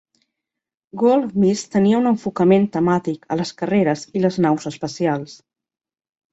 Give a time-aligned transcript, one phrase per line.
[1.01, 5.41] Goldsmith tenia un enfocament temàtic a les carreres i les naus espacials.